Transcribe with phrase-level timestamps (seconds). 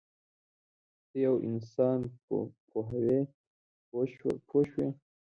[1.07, 1.99] ته یو انسان
[2.71, 3.19] پوهوې
[4.53, 4.87] پوه شوې!.